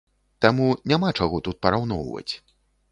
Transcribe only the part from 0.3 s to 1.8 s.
Таму няма чаго тут